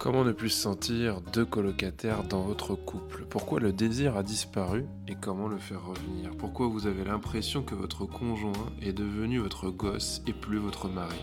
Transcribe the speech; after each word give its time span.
Comment 0.00 0.24
ne 0.24 0.32
plus 0.32 0.48
se 0.48 0.62
sentir 0.62 1.20
deux 1.20 1.44
colocataires 1.44 2.24
dans 2.24 2.40
votre 2.40 2.74
couple? 2.74 3.26
Pourquoi 3.28 3.60
le 3.60 3.70
désir 3.70 4.16
a 4.16 4.22
disparu 4.22 4.86
et 5.06 5.14
comment 5.14 5.46
le 5.46 5.58
faire 5.58 5.84
revenir? 5.84 6.30
Pourquoi 6.38 6.68
vous 6.68 6.86
avez 6.86 7.04
l'impression 7.04 7.62
que 7.62 7.74
votre 7.74 8.06
conjoint 8.06 8.72
est 8.80 8.94
devenu 8.94 9.40
votre 9.40 9.68
gosse 9.68 10.22
et 10.26 10.32
plus 10.32 10.56
votre 10.56 10.88
mari? 10.88 11.20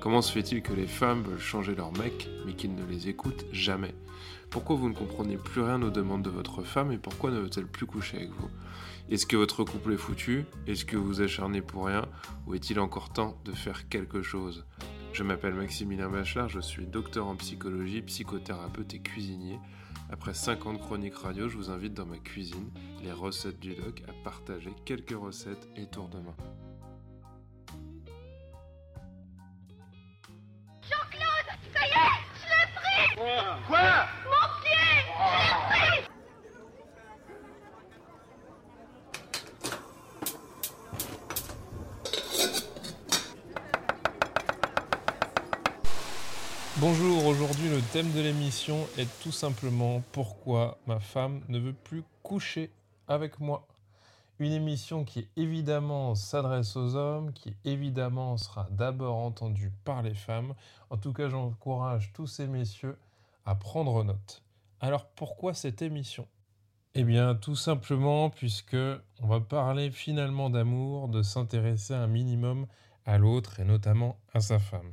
Comment 0.00 0.20
se 0.20 0.30
fait-il 0.30 0.60
que 0.60 0.74
les 0.74 0.86
femmes 0.86 1.22
veulent 1.22 1.38
changer 1.38 1.74
leur 1.74 1.90
mec 1.96 2.28
mais 2.44 2.52
qu'ils 2.52 2.74
ne 2.74 2.84
les 2.84 3.08
écoutent 3.08 3.46
jamais? 3.50 3.94
Pourquoi 4.50 4.76
vous 4.76 4.90
ne 4.90 4.94
comprenez 4.94 5.38
plus 5.38 5.62
rien 5.62 5.80
aux 5.80 5.90
demandes 5.90 6.22
de 6.22 6.28
votre 6.28 6.62
femme 6.62 6.92
et 6.92 6.98
pourquoi 6.98 7.30
ne 7.30 7.40
veut-elle 7.40 7.66
plus 7.66 7.86
coucher 7.86 8.18
avec 8.18 8.30
vous? 8.32 8.50
Est-ce 9.08 9.24
que 9.24 9.38
votre 9.38 9.64
couple 9.64 9.94
est 9.94 9.96
foutu? 9.96 10.44
Est-ce 10.66 10.84
que 10.84 10.98
vous 10.98 11.22
acharnez 11.22 11.62
pour 11.62 11.86
rien? 11.86 12.04
Ou 12.46 12.54
est-il 12.54 12.78
encore 12.78 13.10
temps 13.10 13.38
de 13.46 13.52
faire 13.52 13.88
quelque 13.88 14.20
chose? 14.20 14.66
Je 15.18 15.24
m'appelle 15.24 15.54
Maximilien 15.54 16.08
Bachelard, 16.08 16.48
je 16.48 16.60
suis 16.60 16.86
docteur 16.86 17.26
en 17.26 17.34
psychologie, 17.34 18.02
psychothérapeute 18.02 18.94
et 18.94 19.00
cuisinier. 19.00 19.58
Après 20.12 20.32
50 20.32 20.78
chroniques 20.78 21.16
radio, 21.16 21.48
je 21.48 21.56
vous 21.56 21.70
invite 21.70 21.92
dans 21.92 22.06
ma 22.06 22.18
cuisine, 22.18 22.70
les 23.02 23.10
recettes 23.10 23.58
du 23.58 23.74
doc, 23.74 24.00
à 24.06 24.12
partager 24.22 24.70
quelques 24.84 25.18
recettes 25.18 25.68
et 25.74 25.86
tours 25.86 26.08
de 26.08 26.18
main. 26.18 26.36
Jean-Claude, 30.82 31.50
ça 31.74 31.80
y 31.80 31.90
est, 31.90 32.22
je 32.36 32.46
l'ai 32.48 32.66
pris 32.76 33.16
Quoi? 33.16 33.58
Quoi? 33.66 34.17
Thème 47.92 48.12
de 48.12 48.20
l'émission 48.20 48.86
est 48.98 49.08
tout 49.22 49.32
simplement 49.32 50.02
pourquoi 50.12 50.76
ma 50.86 51.00
femme 51.00 51.40
ne 51.48 51.58
veut 51.58 51.72
plus 51.72 52.04
coucher 52.22 52.70
avec 53.06 53.40
moi? 53.40 53.66
Une 54.38 54.52
émission 54.52 55.04
qui 55.04 55.26
évidemment 55.36 56.14
s'adresse 56.14 56.76
aux 56.76 56.96
hommes, 56.96 57.32
qui 57.32 57.56
évidemment 57.64 58.36
sera 58.36 58.68
d'abord 58.70 59.16
entendue 59.16 59.72
par 59.84 60.02
les 60.02 60.12
femmes. 60.12 60.54
En 60.90 60.98
tout 60.98 61.14
cas, 61.14 61.30
j'encourage 61.30 62.12
tous 62.12 62.26
ces 62.26 62.46
messieurs 62.46 62.98
à 63.46 63.54
prendre 63.54 64.04
note. 64.04 64.42
Alors 64.80 65.06
pourquoi 65.06 65.54
cette 65.54 65.80
émission? 65.80 66.28
Eh 66.94 67.04
bien 67.04 67.34
tout 67.36 67.56
simplement 67.56 68.28
puisque 68.28 68.76
on 69.22 69.26
va 69.26 69.40
parler 69.40 69.90
finalement 69.90 70.50
d'amour, 70.50 71.08
de 71.08 71.22
s'intéresser 71.22 71.94
un 71.94 72.06
minimum 72.06 72.66
à 73.06 73.16
l'autre 73.16 73.60
et 73.60 73.64
notamment 73.64 74.18
à 74.34 74.40
sa 74.40 74.58
femme. 74.58 74.92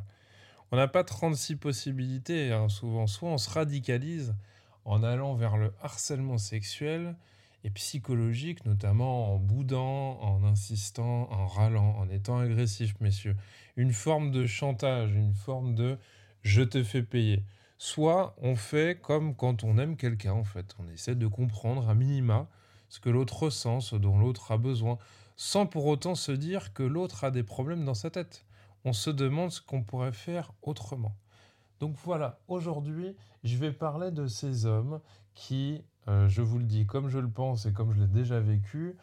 On 0.72 0.78
n'a 0.78 0.88
pas 0.88 1.04
36 1.04 1.58
possibilités, 1.58 2.52
hein, 2.52 2.70
souvent. 2.70 3.08
Soit 3.08 3.30
on 3.30 3.38
se 3.38 3.50
radicalise 3.50 4.36
en 4.84 5.04
allant 5.04 5.36
vers 5.36 5.58
le 5.58 5.74
harcèlement 5.82 6.38
sexuel 6.38 7.16
et 7.64 7.70
psychologique, 7.70 8.66
notamment 8.66 9.34
en 9.34 9.38
boudant, 9.38 10.20
en 10.22 10.44
insistant, 10.44 11.32
en 11.32 11.48
râlant, 11.48 11.96
en 11.98 12.10
étant 12.10 12.40
agressif, 12.40 12.94
messieurs. 13.00 13.36
Une 13.76 13.94
forme 13.94 14.32
de 14.32 14.46
chantage, 14.46 15.16
une 15.16 15.34
forme 15.34 15.76
de 15.76 15.98
je 16.42 16.62
te 16.62 16.84
fais 16.84 17.04
payer. 17.04 17.44
Soit 17.78 18.36
on 18.42 18.56
fait 18.56 19.00
comme 19.02 19.36
quand 19.36 19.64
on 19.64 19.78
aime 19.78 19.98
quelqu'un, 19.98 20.34
en 20.34 20.44
fait. 20.44 20.76
On 20.80 20.88
essaie 20.90 21.16
de 21.16 21.28
comprendre 21.28 21.90
à 21.90 21.96
minima 21.96 22.48
ce 22.90 23.00
que 23.00 23.10
l'autre 23.10 23.44
ressent, 23.44 23.82
ce 23.82 23.96
dont 23.96 24.18
l'autre 24.18 24.52
a 24.52 24.58
besoin, 24.58 24.98
sans 25.36 25.66
pour 25.66 25.86
autant 25.88 26.16
se 26.16 26.32
dire 26.32 26.74
que 26.74 26.84
l'autre 26.84 27.24
a 27.24 27.32
des 27.32 27.44
problèmes 27.44 27.84
dans 27.84 27.96
sa 27.96 28.10
tête 28.10 28.46
on 28.86 28.94
se 28.94 29.10
demande 29.10 29.52
ce 29.52 29.62
qu'on 29.62 29.84
pourrait 29.84 30.14
faire 30.14 30.52
autrement. 30.62 31.16
Donc 31.80 31.96
voilà, 32.04 32.40
aujourd'hui, 32.48 33.16
je 33.44 33.58
vais 33.58 33.74
parler 33.74 34.12
de 34.12 34.28
ces 34.28 34.66
hommes 34.66 35.02
qui, 35.34 35.84
euh, 36.08 36.30
je 36.30 36.42
vous 36.42 36.60
le 36.60 36.66
dis 36.66 36.86
comme 36.86 37.10
je 37.10 37.20
le 37.20 37.30
pense 37.30 37.66
et 37.66 37.74
comme 37.74 37.92
je 37.92 38.00
l'ai 38.00 38.08
déjà 38.08 38.40
vécu, 38.40 38.96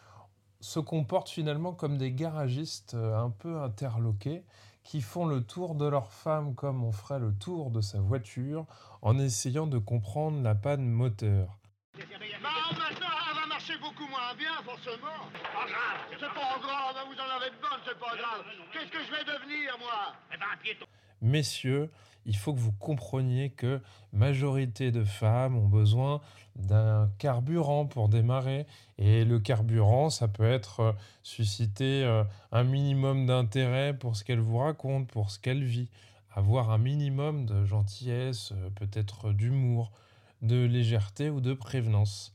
se 0.60 0.78
comportent 0.78 1.28
finalement 1.28 1.72
comme 1.72 1.98
des 1.98 2.12
garagistes 2.12 2.94
euh, 2.94 3.18
un 3.18 3.30
peu 3.30 3.60
interloqués 3.60 4.44
qui 4.84 5.00
font 5.00 5.26
le 5.26 5.44
tour 5.44 5.74
de 5.74 5.86
leur 5.86 6.12
femme 6.12 6.54
comme 6.54 6.82
on 6.82 6.92
ferait 6.92 7.18
le 7.18 7.34
tour 7.34 7.70
de 7.70 7.80
sa 7.80 8.00
voiture 8.00 8.66
en 9.02 9.18
essayant 9.18 9.66
de 9.66 9.78
comprendre 9.78 10.42
la 10.42 10.54
panne 10.54 10.88
moteur. 10.88 11.58
Bah 11.94 12.48
maintenant, 12.78 13.08
elle 13.30 13.40
va 13.40 13.46
marcher 13.46 13.74
beaucoup 14.02 14.10
moins 14.10 14.34
bien, 14.36 14.62
forcément. 14.64 15.30
Pas 15.32 15.66
grave. 15.66 16.00
C'est 16.10 16.20
pas 16.20 16.58
grave, 16.60 16.94
hein, 16.96 17.04
vous 17.06 17.20
en 17.20 17.36
avez 17.36 17.50
de 17.50 17.60
bonnes, 17.60 17.80
c'est 17.86 17.98
pas 17.98 18.16
grave. 18.16 18.44
Qu'est-ce 18.72 18.90
que 18.90 19.04
je 19.04 19.10
vais 19.10 19.24
devenir, 19.24 19.78
moi 19.78 20.14
Eh 20.32 20.36
ben, 20.36 20.46
un 20.52 20.56
piéton. 20.56 20.86
Messieurs, 21.20 21.90
il 22.26 22.36
faut 22.36 22.52
que 22.52 22.58
vous 22.58 22.72
compreniez 22.72 23.50
que 23.50 23.80
majorité 24.12 24.90
de 24.90 25.04
femmes 25.04 25.56
ont 25.56 25.68
besoin 25.68 26.20
d'un 26.56 27.10
carburant 27.18 27.86
pour 27.86 28.08
démarrer 28.08 28.66
et 28.98 29.24
le 29.24 29.40
carburant 29.40 30.10
ça 30.10 30.28
peut 30.28 30.44
être 30.44 30.80
euh, 30.80 30.92
susciter 31.22 32.04
euh, 32.04 32.24
un 32.50 32.62
minimum 32.62 33.24
d'intérêt 33.24 33.96
pour 33.96 34.16
ce 34.16 34.24
qu'elle 34.24 34.40
vous 34.40 34.58
raconte, 34.58 35.08
pour 35.08 35.30
ce 35.30 35.38
qu'elle 35.38 35.64
vit, 35.64 35.88
avoir 36.30 36.70
un 36.70 36.78
minimum 36.78 37.46
de 37.46 37.64
gentillesse, 37.64 38.52
euh, 38.52 38.68
peut-être 38.70 39.32
d'humour, 39.32 39.92
de 40.42 40.66
légèreté 40.66 41.30
ou 41.30 41.40
de 41.40 41.54
prévenance. 41.54 42.34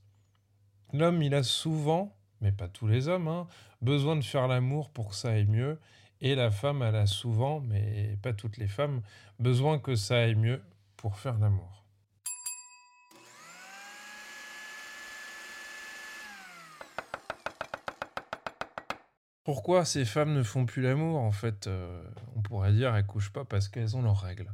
L'homme, 0.93 1.21
il 1.21 1.35
a 1.35 1.43
souvent, 1.43 2.15
mais 2.41 2.51
pas 2.51 2.67
tous 2.67 2.87
les 2.87 3.07
hommes, 3.07 3.27
hein, 3.27 3.47
besoin 3.81 4.15
de 4.15 4.23
faire 4.23 4.47
l'amour 4.47 4.89
pour 4.89 5.09
que 5.09 5.15
ça 5.15 5.29
aille 5.31 5.45
mieux, 5.45 5.79
et 6.21 6.33
la 6.35 6.49
femme, 6.49 6.81
elle 6.81 6.95
a 6.95 7.05
souvent, 7.05 7.59
mais 7.59 8.17
pas 8.21 8.33
toutes 8.33 8.57
les 8.57 8.67
femmes, 8.67 9.01
besoin 9.39 9.79
que 9.79 9.95
ça 9.95 10.17
aille 10.17 10.35
mieux 10.35 10.61
pour 10.95 11.17
faire 11.17 11.37
l'amour. 11.37 11.83
Pourquoi 19.43 19.85
ces 19.85 20.03
femmes 20.03 20.33
ne 20.33 20.43
font 20.43 20.65
plus 20.65 20.81
l'amour 20.81 21.19
En 21.19 21.31
fait, 21.31 21.67
euh, 21.67 22.03
on 22.35 22.41
pourrait 22.41 22.73
dire 22.73 22.93
elles 22.93 23.05
couchent 23.05 23.31
pas 23.31 23.45
parce 23.45 23.69
qu'elles 23.69 23.95
ont 23.95 24.01
leurs 24.01 24.19
règles. 24.19 24.51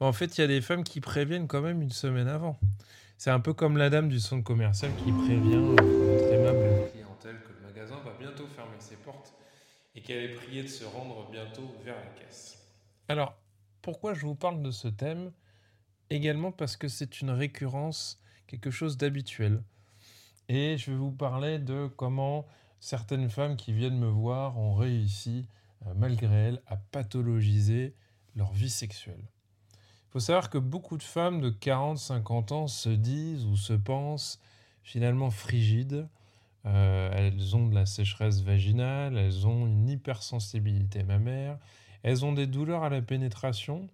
Mais 0.00 0.06
en 0.06 0.12
fait, 0.12 0.36
il 0.36 0.40
y 0.40 0.44
a 0.44 0.48
des 0.48 0.60
femmes 0.60 0.82
qui 0.82 1.00
préviennent 1.00 1.46
quand 1.46 1.60
même 1.60 1.80
une 1.80 1.92
semaine 1.92 2.26
avant. 2.26 2.58
C'est 3.18 3.30
un 3.30 3.40
peu 3.40 3.54
comme 3.54 3.78
la 3.78 3.88
dame 3.88 4.08
du 4.08 4.20
centre 4.20 4.44
commercial 4.44 4.90
qui 4.96 5.10
prévient 5.10 5.56
notre 5.56 6.32
aimable 6.32 6.90
clientèle 6.92 7.40
que 7.42 7.52
le 7.52 7.66
magasin 7.66 7.96
va 8.04 8.12
bientôt 8.18 8.46
fermer 8.46 8.76
ses 8.78 8.96
portes 8.96 9.32
et 9.94 10.02
qu'elle 10.02 10.30
est 10.30 10.34
priée 10.34 10.62
de 10.62 10.68
se 10.68 10.84
rendre 10.84 11.30
bientôt 11.30 11.74
vers 11.82 11.96
la 11.96 12.06
caisse. 12.20 12.62
Alors, 13.08 13.34
pourquoi 13.80 14.12
je 14.12 14.26
vous 14.26 14.34
parle 14.34 14.62
de 14.62 14.70
ce 14.70 14.88
thème? 14.88 15.32
Également 16.10 16.52
parce 16.52 16.76
que 16.76 16.88
c'est 16.88 17.22
une 17.22 17.30
récurrence, 17.30 18.20
quelque 18.46 18.70
chose 18.70 18.98
d'habituel. 18.98 19.62
Et 20.48 20.76
je 20.76 20.90
vais 20.90 20.96
vous 20.98 21.10
parler 21.10 21.58
de 21.58 21.88
comment 21.96 22.46
certaines 22.80 23.30
femmes 23.30 23.56
qui 23.56 23.72
viennent 23.72 23.98
me 23.98 24.08
voir 24.08 24.58
ont 24.58 24.74
réussi, 24.74 25.48
euh, 25.86 25.94
malgré 25.96 26.34
elles, 26.34 26.62
à 26.66 26.76
pathologiser 26.76 27.94
leur 28.34 28.52
vie 28.52 28.70
sexuelle. 28.70 29.24
Il 30.08 30.12
faut 30.12 30.20
savoir 30.20 30.50
que 30.50 30.58
beaucoup 30.58 30.96
de 30.96 31.02
femmes 31.02 31.40
de 31.40 31.50
40-50 31.50 32.52
ans 32.52 32.66
se 32.68 32.88
disent 32.88 33.44
ou 33.44 33.56
se 33.56 33.72
pensent 33.72 34.40
finalement 34.82 35.30
frigides. 35.30 36.08
Euh, 36.64 37.10
elles 37.12 37.54
ont 37.54 37.66
de 37.66 37.74
la 37.74 37.86
sécheresse 37.86 38.40
vaginale, 38.40 39.16
elles 39.16 39.46
ont 39.46 39.66
une 39.66 39.88
hypersensibilité 39.88 41.04
mammaire, 41.04 41.58
elles 42.02 42.24
ont 42.24 42.32
des 42.32 42.46
douleurs 42.46 42.82
à 42.82 42.88
la 42.88 43.02
pénétration, 43.02 43.88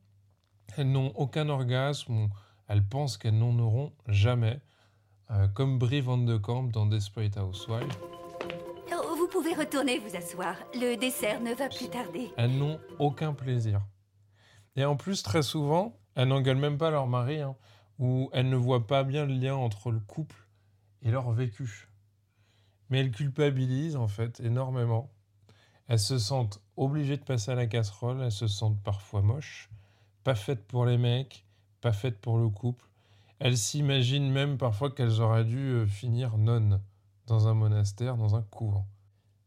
elles 0.77 0.91
n'ont 0.91 1.13
aucun 1.17 1.49
orgasme, 1.51 2.31
elles 2.69 2.85
pensent 2.85 3.19
qu'elles 3.19 3.37
n'en 3.37 3.59
auront 3.59 3.93
jamais, 4.09 4.61
euh, 5.31 5.49
comme 5.49 5.79
Brie 5.79 6.01
Van 6.01 6.17
de 6.19 6.37
Kamp 6.39 6.69
dans 6.69 6.87
Desperate 6.87 7.37
Housewives. 7.37 7.95
Oh, 8.91 9.17
vous 9.17 9.29
pouvez 9.29 9.55
retourner 9.55 9.99
vous 9.99 10.17
asseoir. 10.17 10.57
Le 10.75 10.97
dessert 10.97 11.41
ne 11.41 11.55
va 11.55 11.69
plus 11.69 11.89
tarder. 11.89 12.31
Elles 12.39 12.57
n'ont 12.57 12.81
aucun 12.99 13.35
plaisir. 13.35 13.83
Et 14.77 14.85
en 14.87 14.97
plus, 14.97 15.23
très 15.23 15.43
souvent, 15.43 15.99
elles 16.15 16.29
n'engueulent 16.29 16.57
même 16.57 16.79
pas 16.79 16.91
leur 16.91 17.07
mari, 17.07 17.41
hein, 17.41 17.57
ou 17.99 18.31
elles 18.33 18.49
ne 18.49 18.57
voient 18.57 18.87
pas 18.87 19.05
bien 19.05 19.27
le 19.27 19.35
lien 19.35 19.55
entre 19.55 19.91
le 19.91 20.01
couple 20.01 20.47
et 21.03 21.11
leur 21.11 21.31
vécu. 21.33 21.89
Mais 22.91 23.01
elles 23.01 23.11
culpabilisent 23.11 23.97
en 23.97 24.09
fait 24.09 24.41
énormément. 24.41 25.11
Elles 25.89 25.99
se 25.99 26.19
sentent 26.19 26.61
obligées 26.77 27.17
de 27.17 27.25
passer 27.25 27.51
à 27.51 27.55
la 27.55 27.67
casserole, 27.67 28.23
elles 28.23 28.33
se 28.33 28.47
sentent 28.47 28.83
parfois 28.83 29.23
moches, 29.23 29.71
pas 30.25 30.35
faites 30.35 30.67
pour 30.67 30.87
les 30.87 30.99
mecs, 30.99 31.45
pas 31.81 31.93
faites 31.93 32.21
pour 32.21 32.39
le 32.39 32.49
couple. 32.49 32.87
Elles 33.39 33.59
s'imaginent 33.59 34.31
même 34.31 34.57
parfois 34.57 34.91
qu'elles 34.91 35.21
auraient 35.21 35.45
dû 35.45 35.59
euh, 35.59 35.87
finir 35.87 36.39
nonnes 36.39 36.81
dans 37.27 37.49
un 37.49 37.55
monastère, 37.55 38.17
dans 38.17 38.37
un 38.37 38.43
couvent. 38.43 38.87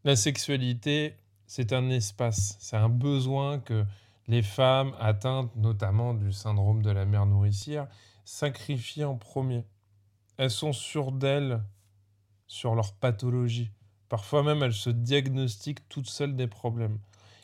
La 0.03 0.15
sexualité, 0.15 1.15
c'est 1.47 1.73
un 1.73 1.89
espace, 1.89 2.57
c'est 2.59 2.75
un 2.75 2.89
besoin 2.89 3.59
que 3.59 3.85
les 4.27 4.41
femmes 4.41 4.95
atteintes 4.99 5.55
notamment 5.55 6.13
du 6.13 6.31
syndrome 6.31 6.81
de 6.81 6.91
la 6.91 7.05
mère 7.05 7.25
nourricière 7.25 7.87
sacrifient 8.23 9.03
en 9.03 9.15
premier. 9.15 9.65
Elles 10.37 10.51
sont 10.51 10.73
sûres 10.73 11.11
d'elles, 11.11 11.61
sur 12.47 12.75
leur 12.75 12.93
pathologie. 12.93 13.71
Parfois 14.09 14.43
même, 14.43 14.63
elles 14.63 14.73
se 14.73 14.89
diagnostiquent 14.89 15.87
toutes 15.89 16.09
seules 16.09 16.35
des 16.35 16.47
problèmes. 16.47 16.99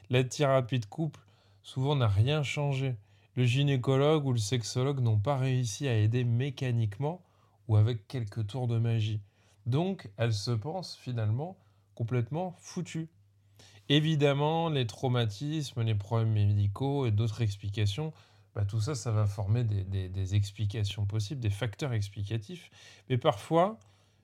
La 0.10 0.24
thérapie 0.24 0.80
de 0.80 0.86
couple, 0.86 1.20
souvent, 1.64 1.96
n'a 1.96 2.08
rien 2.08 2.44
changé. 2.44 2.96
Le 3.36 3.46
gynécologue 3.46 4.26
ou 4.26 4.34
le 4.34 4.40
sexologue 4.40 5.00
n'ont 5.00 5.20
pas 5.20 5.38
réussi 5.38 5.88
à 5.88 5.98
aider 5.98 6.24
mécaniquement 6.24 7.24
ou 7.68 7.78
avec 7.78 8.08
quelques 8.08 8.48
tours 8.48 8.68
de 8.68 8.78
magie. 8.78 9.22
Donc, 9.66 10.10
elle 10.18 10.34
se 10.34 10.52
pense 10.52 10.96
finalement 10.96 11.58
complètement 11.96 12.56
foutue. 12.60 13.10
Évidemment, 13.92 14.70
les 14.70 14.88
traumatismes, 14.88 15.82
les 15.82 15.96
problèmes 15.96 16.32
médicaux 16.32 17.06
et 17.06 17.12
d'autres 17.12 17.42
explications, 17.42 18.14
bah, 18.56 18.64
tout 18.64 18.80
ça, 18.80 18.96
ça 18.96 19.12
va 19.12 19.26
former 19.26 19.66
des, 19.66 20.34
explications 20.34 21.06
possibles, 21.06 21.42
des 21.42 21.50
facteurs 21.50 21.92
explicatifs. 21.92 22.72
Mais 23.10 23.18
parfois, 23.18 23.80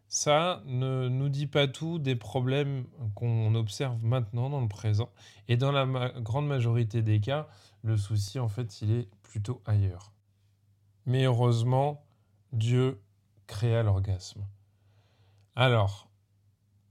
ça 0.08 0.64
ne 0.68 1.10
nous 1.10 1.28
dit 1.28 1.48
pas 1.48 1.68
tout 1.68 2.00
des 2.00 2.16
problèmes 2.16 2.86
qu'on 3.14 3.54
observe 3.56 4.02
maintenant 4.06 4.50
dans 4.50 4.62
le 4.62 4.69
présent. 4.69 5.10
Et 5.50 5.58
dans 5.58 5.74
la 5.74 5.86
grande 6.22 6.48
majorité 6.48 7.02
des 7.02 7.20
cas, 7.20 7.50
le 7.84 7.98
souci, 7.98 8.40
en 8.40 8.48
fait, 8.48 8.81
il 8.81 8.92
est 8.92 9.10
plutôt 9.22 9.62
ailleurs. 9.66 10.13
Mais 11.06 11.25
heureusement, 11.25 12.06
Dieu 12.54 13.02
créa 13.48 13.84
l'orgasme. 13.84 14.46
Alors, 15.58 16.06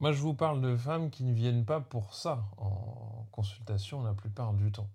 moi, 0.00 0.12
je 0.12 0.20
vous 0.20 0.34
parle 0.34 0.60
de 0.60 0.76
femmes 0.76 1.10
qui 1.10 1.24
ne 1.24 1.32
viennent 1.32 1.64
pas 1.64 1.80
pour 1.80 2.14
ça 2.14 2.44
en 2.58 3.26
consultation 3.32 4.02
la 4.02 4.12
plupart 4.12 4.52
du 4.52 4.70
temps. 4.70 4.88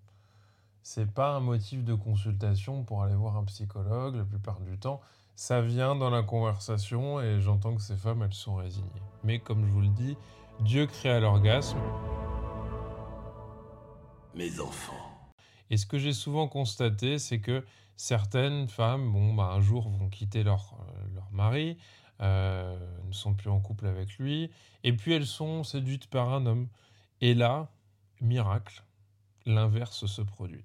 C'est 0.82 1.12
pas 1.12 1.30
un 1.30 1.40
motif 1.40 1.84
de 1.84 1.94
consultation 1.94 2.84
pour 2.84 3.02
aller 3.02 3.14
voir 3.14 3.36
un 3.36 3.44
psychologue 3.44 4.16
la 4.16 4.24
plupart 4.24 4.60
du 4.60 4.78
temps. 4.78 5.00
Ça 5.34 5.60
vient 5.60 5.96
dans 5.96 6.10
la 6.10 6.22
conversation 6.22 7.20
et 7.20 7.40
j'entends 7.40 7.74
que 7.74 7.82
ces 7.82 7.96
femmes, 7.96 8.22
elles 8.22 8.34
sont 8.34 8.56
résignées. 8.56 8.88
Mais 9.24 9.40
comme 9.40 9.64
je 9.66 9.70
vous 9.70 9.80
le 9.80 9.88
dis, 9.88 10.16
Dieu 10.60 10.86
créa 10.86 11.18
l'orgasme. 11.18 11.78
Mes 14.34 14.60
enfants. 14.60 14.92
Et 15.70 15.76
ce 15.76 15.86
que 15.86 15.98
j'ai 15.98 16.12
souvent 16.12 16.46
constaté, 16.46 17.18
c'est 17.18 17.40
que 17.40 17.64
certaines 17.96 18.68
femmes, 18.68 19.12
bon, 19.12 19.34
bah, 19.34 19.52
un 19.54 19.60
jour 19.60 19.88
vont 19.88 20.08
quitter 20.08 20.42
leur, 20.42 20.74
euh, 20.80 21.14
leur 21.14 21.30
mari, 21.32 21.78
euh, 22.22 22.76
ne 23.06 23.12
sont 23.12 23.34
plus 23.34 23.50
en 23.50 23.60
couple 23.60 23.86
avec 23.86 24.16
lui, 24.18 24.50
et 24.84 24.92
puis 24.92 25.12
elles 25.12 25.26
sont 25.26 25.64
séduites 25.64 26.06
par 26.06 26.32
un 26.32 26.46
homme. 26.46 26.68
Et 27.20 27.34
là, 27.34 27.70
miracle, 28.20 28.84
l'inverse 29.46 30.06
se 30.06 30.22
produit. 30.22 30.64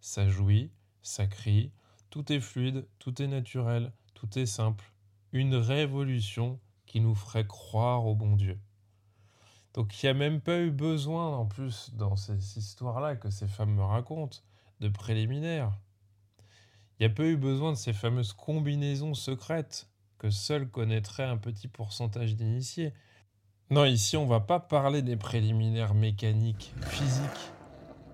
Ça 0.00 0.28
jouit, 0.28 0.70
ça 1.02 1.26
crie, 1.26 1.72
tout 2.10 2.32
est 2.32 2.40
fluide, 2.40 2.86
tout 2.98 3.22
est 3.22 3.26
naturel, 3.26 3.92
tout 4.14 4.38
est 4.38 4.46
simple. 4.46 4.92
Une 5.32 5.54
révolution 5.54 6.60
qui 6.86 7.00
nous 7.00 7.14
ferait 7.14 7.46
croire 7.46 8.06
au 8.06 8.14
bon 8.14 8.36
Dieu. 8.36 8.58
Donc 9.74 10.02
il 10.02 10.06
n'y 10.06 10.10
a 10.10 10.14
même 10.14 10.40
pas 10.40 10.60
eu 10.60 10.70
besoin, 10.70 11.36
en 11.36 11.46
plus, 11.46 11.94
dans 11.94 12.16
ces 12.16 12.58
histoires-là 12.58 13.16
que 13.16 13.30
ces 13.30 13.48
femmes 13.48 13.74
me 13.74 13.82
racontent, 13.82 14.38
de 14.80 14.88
préliminaires. 14.88 15.72
N'y 17.02 17.06
a 17.06 17.10
pas 17.10 17.24
eu 17.24 17.36
besoin 17.36 17.72
de 17.72 17.76
ces 17.76 17.92
fameuses 17.92 18.32
combinaisons 18.32 19.14
secrètes 19.14 19.88
que 20.18 20.30
seul 20.30 20.68
connaîtrait 20.68 21.24
un 21.24 21.36
petit 21.36 21.66
pourcentage 21.66 22.36
d'initiés. 22.36 22.94
Non, 23.70 23.84
ici, 23.84 24.16
on 24.16 24.24
va 24.24 24.38
pas 24.38 24.60
parler 24.60 25.02
des 25.02 25.16
préliminaires 25.16 25.94
mécaniques, 25.94 26.72
physiques, 26.86 27.50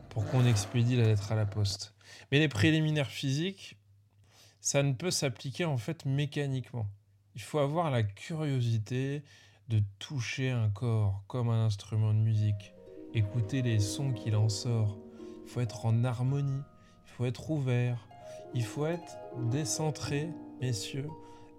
pour 0.08 0.25
qu'on 0.25 0.46
expédie 0.46 0.96
la 0.96 1.02
lettre 1.02 1.32
à 1.32 1.35
la 1.35 1.44
poste. 1.44 1.94
Mais 2.32 2.38
les 2.38 2.49
préliminaires 2.49 3.11
physiques, 3.11 3.76
ça 4.62 4.82
ne 4.82 4.94
peut 4.94 5.11
s'appliquer 5.11 5.67
en 5.67 5.76
fait 5.76 6.06
mécaniquement. 6.06 6.87
Il 7.34 7.43
faut 7.43 7.58
avoir 7.58 7.91
la 7.91 8.02
curiosité 8.02 9.23
de 9.69 9.82
toucher 9.99 10.49
un 10.49 10.70
corps 10.70 11.23
comme 11.26 11.50
un 11.50 11.67
instrument 11.67 12.14
de 12.14 12.20
musique, 12.20 12.73
écouter 13.12 13.61
les 13.61 13.81
sons 13.81 14.14
qu'il 14.14 14.34
en 14.34 14.49
sort. 14.49 14.96
Il 15.44 15.50
faut 15.50 15.61
être 15.61 15.84
en 15.84 16.05
harmonie, 16.05 16.62
il 17.05 17.11
faut 17.11 17.26
être 17.26 17.50
ouvert, 17.50 18.07
il 18.55 18.65
faut 18.65 18.87
être 18.87 19.19
décentré, 19.50 20.31
messieurs, 20.61 21.09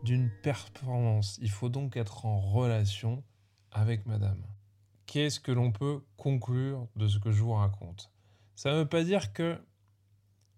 d'une 0.03 0.29
performance. 0.41 1.37
Il 1.41 1.49
faut 1.49 1.69
donc 1.69 1.97
être 1.97 2.25
en 2.25 2.39
relation 2.39 3.23
avec 3.71 4.05
madame. 4.05 4.43
Qu'est-ce 5.05 5.39
que 5.39 5.51
l'on 5.51 5.71
peut 5.71 6.01
conclure 6.17 6.87
de 6.95 7.07
ce 7.07 7.19
que 7.19 7.31
je 7.31 7.41
vous 7.41 7.53
raconte? 7.53 8.11
Ça 8.55 8.71
ne 8.71 8.79
veut 8.79 8.89
pas 8.89 9.03
dire 9.03 9.33
que 9.33 9.59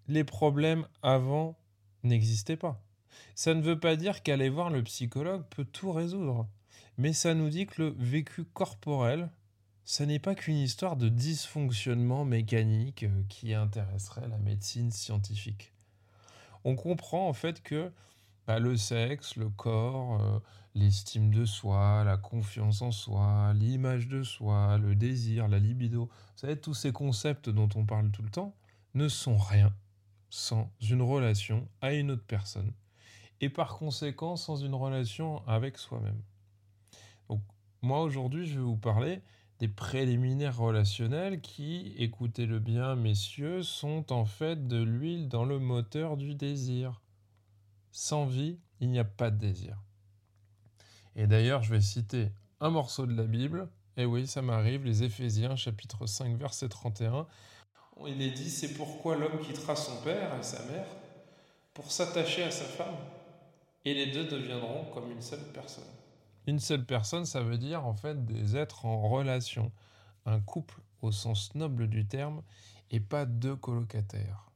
les 0.07 0.24
problèmes 0.24 0.88
avant 1.01 1.57
n'existaient 2.04 2.57
pas. 2.57 2.84
Ça 3.36 3.54
ne 3.54 3.62
veut 3.62 3.80
pas 3.80 3.95
dire 3.95 4.24
qu'aller 4.24 4.50
voir 4.50 4.69
le 4.69 4.84
psychologue 4.84 5.45
peut 5.50 5.66
tout 5.66 5.92
résoudre. 5.92 6.48
Mais 6.98 7.13
ça 7.13 7.34
nous 7.34 7.50
dit 7.50 7.68
que 7.68 7.84
le 7.84 7.95
vécu 7.98 8.44
corporel, 8.44 9.30
ça 9.86 10.06
n'est 10.06 10.19
pas 10.19 10.36
qu'une 10.36 10.57
histoire 10.57 10.95
de 10.95 11.10
dysfonctionnement 11.10 12.25
mécanique 12.25 13.04
euh, 13.04 13.24
qui 13.30 13.54
intéresserait 13.54 14.27
la 14.27 14.38
médecine 14.38 14.92
scientifique 14.92 15.74
on 16.63 16.75
comprend 16.75 17.28
en 17.28 17.34
fait 17.34 17.62
que 17.62 17.92
bah, 18.48 18.60
le 18.60 18.75
sexe, 18.78 19.36
le 19.36 19.50
corps, 19.50 20.22
euh, 20.22 20.40
l'estime 20.75 21.34
de 21.34 21.46
soi, 21.46 22.04
la 22.04 22.18
confiance 22.18 22.81
en 22.81 22.92
soi, 22.92 23.54
l'image 23.54 24.08
de 24.08 24.24
soi, 24.24 24.78
le 24.78 24.96
désir, 24.96 25.48
la 25.48 25.60
libido, 25.60 26.06
vous 26.06 26.38
savez, 26.38 26.60
tous 26.60 26.74
ces 26.74 26.92
concepts 26.92 27.50
dont 27.50 27.69
on 27.75 27.86
parle 27.86 28.12
tout 28.12 28.24
le 28.24 28.30
temps, 28.30 28.56
ne 28.94 29.08
sont 29.08 29.38
rien 29.38 29.74
sans 30.30 30.72
une 30.81 31.02
relation 31.02 31.68
à 31.81 31.94
une 31.94 32.12
autre 32.12 32.25
personne. 32.25 32.74
Et 33.42 33.50
par 33.50 33.78
conséquent, 33.78 34.36
sans 34.36 34.58
une 34.58 34.75
relation 34.75 35.46
avec 35.48 35.78
soi-même. 35.78 36.22
Donc, 37.28 37.42
moi 37.81 38.02
aujourd'hui, 38.02 38.46
je 38.48 38.56
vais 38.56 38.66
vous 38.66 38.78
parler 38.78 39.22
des 39.62 39.68
préliminaires 39.68 40.58
relationnels 40.58 41.40
qui, 41.40 41.94
écoutez-le 42.00 42.58
bien 42.58 42.96
messieurs, 42.96 43.62
sont 43.62 44.12
en 44.12 44.25
fait 44.25 44.68
de 44.68 44.81
l'huile 44.81 45.30
dans 45.30 45.46
le 45.46 45.60
moteur 45.60 46.18
du 46.18 46.34
désir. 46.34 47.00
Sans 47.92 48.25
vie, 48.25 48.58
il 48.80 48.90
n'y 48.90 48.98
a 48.98 49.04
pas 49.04 49.30
de 49.30 49.38
désir. 49.38 49.78
Et 51.16 51.28
d'ailleurs, 51.28 51.62
je 51.62 51.75
vais 51.75 51.81
citer 51.81 52.31
un 52.60 52.72
morceau 52.72 53.06
de 53.06 53.13
la 53.13 53.25
Bible. 53.25 53.69
Et 53.98 54.06
oui, 54.06 54.25
ça 54.25 54.42
m'arrive, 54.42 54.84
les 54.84 55.04
Éphésiens, 55.04 55.56
chapitre 55.56 56.08
5, 56.08 56.36
verset 56.38 56.68
31. 56.68 57.28
Il 58.08 58.19
est 58.19 58.31
dit, 58.31 58.50
c'est 58.50 58.74
pourquoi 58.74 59.16
l'homme 59.16 59.42
quittera 59.44 59.75
son 59.75 60.02
père 60.02 60.36
et 60.40 60.44
sa 60.44 60.66
mère 60.72 60.88
pour 61.75 61.92
s'attacher 61.92 62.42
à 62.42 62.50
sa 62.50 62.66
femme, 62.66 62.98
et 63.86 63.94
les 63.94 64.08
deux 64.08 64.24
deviendront 64.24 64.86
comme 64.86 65.12
une 65.12 65.22
seule 65.22 65.46
personne. 65.54 65.84
Une 66.47 66.59
seule 66.59 66.85
personne, 66.85 67.25
ça 67.25 67.41
veut 67.41 67.57
dire 67.57 67.86
en 67.86 67.93
fait 67.93 68.25
des 68.25 68.57
êtres 68.57 68.86
en 68.86 69.07
relation. 69.07 69.71
Un 70.25 70.39
couple 70.39 70.81
au 71.01 71.12
sens 71.12 71.53
noble 71.55 71.88
du 71.88 72.07
terme 72.07 72.41
et 72.89 73.00
pas 73.00 73.25
deux 73.25 73.55
colocataires. 73.55 74.51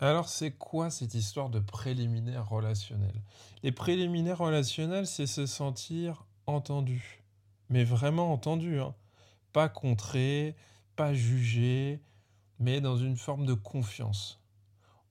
Alors 0.00 0.28
c'est 0.28 0.52
quoi 0.52 0.90
cette 0.90 1.14
histoire 1.14 1.50
de 1.50 1.60
préliminaire 1.60 2.48
relationnel? 2.48 3.22
Les 3.62 3.72
préliminaires 3.72 4.38
relationnels, 4.38 5.06
c'est 5.06 5.26
se 5.26 5.46
sentir 5.46 6.26
entendu. 6.46 7.22
Mais 7.70 7.84
vraiment 7.84 8.32
entendu, 8.32 8.80
hein. 8.80 8.94
pas 9.52 9.68
contré, 9.68 10.56
pas 10.96 11.14
jugé, 11.14 12.02
mais 12.58 12.80
dans 12.80 12.96
une 12.96 13.16
forme 13.16 13.46
de 13.46 13.54
confiance. 13.54 14.40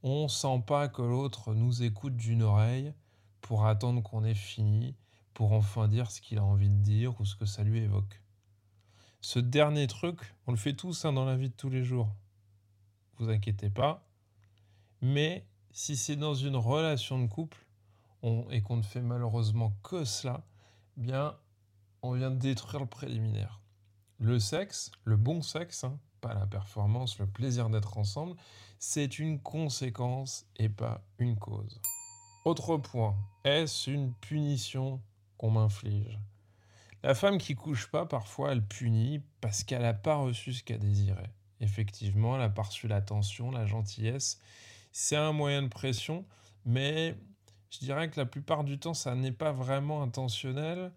On 0.04 0.28
sent 0.28 0.64
pas 0.68 0.88
que 0.90 1.02
l'autre 1.02 1.54
nous 1.54 1.82
écoute 1.82 2.16
d'une 2.16 2.44
oreille 2.44 2.94
pour 3.42 3.66
attendre 3.66 4.04
qu'on 4.04 4.24
ait 4.24 4.36
fini 4.36 4.96
pour 5.34 5.54
enfin 5.54 5.88
dire 5.88 6.12
ce 6.12 6.22
qu'il 6.22 6.38
a 6.38 6.44
envie 6.44 6.70
de 6.70 6.82
dire 6.82 7.20
ou 7.20 7.26
ce 7.26 7.36
que 7.36 7.46
ça 7.46 7.64
lui 7.64 7.80
évoque. 7.80 8.22
Ce 9.22 9.40
dernier 9.40 9.88
truc, 9.88 10.20
on 10.48 10.52
le 10.52 10.58
fait 10.58 10.74
tous 10.74 11.06
hein, 11.06 11.14
dans 11.14 11.26
la 11.26 11.38
vie 11.38 11.50
de 11.50 11.56
tous 11.56 11.70
les 11.70 11.84
jours. 11.84 12.14
Vous 13.18 13.30
inquiétez 13.30 13.70
pas. 13.70 14.06
Mais 15.02 15.46
si 15.72 15.96
c'est 15.98 16.16
dans 16.16 16.36
une 16.36 16.56
relation 16.56 17.22
de 17.22 17.28
couple 17.28 17.66
et 18.52 18.62
qu'on 18.62 18.78
ne 18.78 18.82
fait 18.84 19.02
malheureusement 19.02 19.74
que 19.84 20.06
cela, 20.06 20.46
bien, 20.98 21.36
on 22.02 22.14
vient 22.14 22.32
de 22.32 22.40
détruire 22.40 22.82
le 22.82 22.90
préliminaire. 22.90 23.62
Le 24.20 24.40
sexe, 24.40 24.92
le 25.04 25.18
bon 25.18 25.42
sexe, 25.42 25.84
hein, 25.84 26.00
pas 26.22 26.34
la 26.34 26.46
performance, 26.46 27.20
le 27.20 27.28
plaisir 27.28 27.70
d'être 27.70 27.98
ensemble, 27.98 28.38
c'est 28.80 29.20
une 29.20 29.40
conséquence 29.40 30.46
et 30.58 30.70
pas 30.70 31.02
une 31.18 31.38
cause. 31.38 31.82
Autre 32.46 32.78
point, 32.78 33.16
est-ce 33.44 33.90
une 33.90 34.14
punition 34.14 35.02
m'inflige. 35.42 36.20
La 37.04 37.16
femme 37.16 37.38
qui 37.38 37.56
couche 37.56 37.88
pas, 37.88 38.06
parfois, 38.06 38.54
elle 38.54 38.66
punit 38.66 39.22
parce 39.42 39.64
qu'elle 39.64 39.82
n'a 39.82 39.94
pas 39.94 40.16
reçu 40.16 40.54
ce 40.54 40.64
qu'elle 40.64 40.80
désirait. 40.80 41.34
Effectivement, 41.60 42.36
elle 42.36 42.44
a 42.44 42.50
pas 42.50 42.64
reçu 42.64 42.88
l'attention, 42.88 43.52
la 43.52 43.66
gentillesse. 43.66 44.40
C'est 44.92 45.18
un 45.18 45.34
moyen 45.34 45.64
de 45.64 45.68
pression, 45.68 46.26
mais 46.66 47.18
je 47.70 47.80
dirais 47.80 48.10
que 48.10 48.20
la 48.20 48.26
plupart 48.26 48.64
du 48.64 48.80
temps, 48.80 48.94
ça 48.94 49.16
n'est 49.16 49.32
pas 49.32 49.52
vraiment 49.52 50.02
intentionnel. 50.02 50.92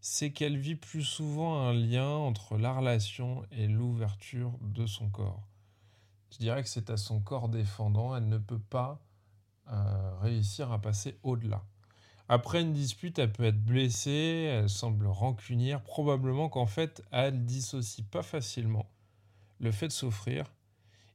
C'est 0.00 0.32
qu'elle 0.32 0.56
vit 0.56 0.76
plus 0.76 1.02
souvent 1.02 1.60
un 1.60 1.74
lien 1.74 2.08
entre 2.08 2.56
la 2.56 2.72
relation 2.72 3.44
et 3.50 3.66
l'ouverture 3.66 4.52
de 4.62 4.86
son 4.86 5.10
corps. 5.10 5.46
Je 6.32 6.38
dirais 6.38 6.62
que 6.62 6.68
c'est 6.68 6.88
à 6.88 6.96
son 6.96 7.20
corps 7.20 7.48
défendant, 7.48 8.16
elle 8.16 8.28
ne 8.28 8.38
peut 8.38 8.58
pas 8.60 9.02
euh, 9.70 10.18
réussir 10.20 10.72
à 10.72 10.80
passer 10.80 11.18
au-delà. 11.22 11.62
Après 12.32 12.60
une 12.60 12.72
dispute, 12.72 13.18
elle 13.18 13.32
peut 13.32 13.42
être 13.42 13.60
blessée, 13.60 14.48
elle 14.48 14.68
semble 14.68 15.08
rancunière, 15.08 15.82
probablement 15.82 16.48
qu'en 16.48 16.66
fait, 16.66 17.02
elle 17.10 17.44
dissocie 17.44 18.06
pas 18.06 18.22
facilement 18.22 18.88
le 19.58 19.72
fait 19.72 19.88
de 19.88 19.92
souffrir 19.92 20.54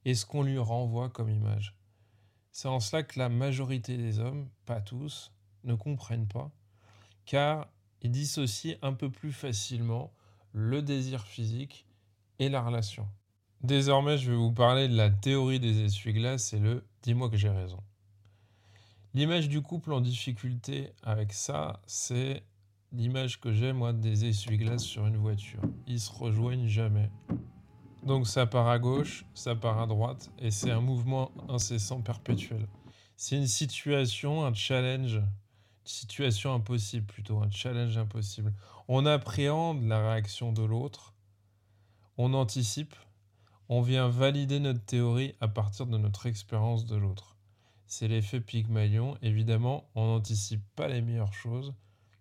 et 0.04 0.14
ce 0.14 0.26
qu'on 0.26 0.44
lui 0.44 0.58
renvoie 0.58 1.10
comme 1.10 1.30
image. 1.30 1.74
C'est 2.52 2.68
en 2.68 2.82
cela 2.82 3.02
que 3.02 3.18
la 3.18 3.30
majorité 3.30 3.96
des 3.96 4.20
hommes, 4.20 4.50
pas 4.66 4.82
tous, 4.82 5.32
ne 5.64 5.74
comprennent 5.74 6.28
pas, 6.28 6.52
car 7.26 7.70
ils 8.02 8.12
dissocient 8.12 8.76
un 8.82 8.92
peu 8.92 9.10
plus 9.10 9.32
facilement 9.32 10.12
le 10.52 10.82
désir 10.82 11.26
physique 11.26 11.86
et 12.40 12.50
la 12.50 12.62
relation. 12.62 13.08
Désormais, 13.62 14.18
je 14.18 14.32
vais 14.32 14.38
vous 14.38 14.52
parler 14.52 14.90
de 14.90 14.98
la 14.98 15.12
théorie 15.12 15.62
des 15.62 15.86
essuie-glaces 15.86 16.52
et 16.52 16.60
le 16.60 16.86
dis-moi 17.04 17.30
que 17.30 17.38
j'ai 17.38 17.48
raison. 17.48 17.82
L'image 19.16 19.48
du 19.48 19.62
couple 19.62 19.94
en 19.94 20.02
difficulté 20.02 20.92
avec 21.02 21.32
ça, 21.32 21.80
c'est 21.88 22.44
l'image 22.92 23.40
que 23.40 23.54
j'ai 23.54 23.72
moi 23.72 23.94
des 23.94 24.26
essuie-glaces 24.26 24.84
sur 24.84 25.08
une 25.08 25.16
voiture. 25.16 25.62
Ils 25.88 26.02
se 26.02 26.12
rejoignent 26.12 26.68
jamais. 26.68 27.10
Donc 28.04 28.28
ça 28.28 28.46
part 28.46 28.68
à 28.68 28.78
gauche, 28.78 29.26
ça 29.34 29.56
part 29.56 29.80
à 29.80 29.88
droite, 29.88 30.32
et 30.38 30.52
c'est 30.52 30.70
un 30.70 30.82
mouvement 30.82 31.32
incessant 31.48 32.02
perpétuel. 32.02 32.68
C'est 33.16 33.38
une 33.38 33.48
situation, 33.48 34.46
un 34.46 34.54
challenge, 34.54 35.16
une 35.16 35.26
situation 35.86 36.54
impossible 36.54 37.06
plutôt, 37.06 37.40
un 37.40 37.50
challenge 37.50 37.98
impossible. 37.98 38.54
On 38.90 39.06
appréhende 39.06 39.82
la 39.86 40.12
réaction 40.12 40.52
de 40.52 40.64
l'autre, 40.64 41.14
on 42.18 42.34
anticipe, 42.34 42.96
on 43.70 43.82
vient 43.82 44.10
valider 44.10 44.60
notre 44.60 44.84
théorie 44.84 45.36
à 45.40 45.48
partir 45.48 45.86
de 45.86 45.98
notre 45.98 46.26
expérience 46.26 46.86
de 46.86 46.98
l'autre. 46.98 47.35
C'est 47.88 48.08
l'effet 48.08 48.42
Pygmalion. 48.42 49.18
Évidemment, 49.22 49.90
on 49.96 50.08
n'anticipe 50.08 50.64
pas 50.76 50.88
les 50.88 51.02
meilleures 51.02 51.34
choses 51.34 51.74